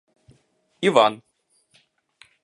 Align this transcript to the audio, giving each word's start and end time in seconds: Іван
Іван 0.87 1.21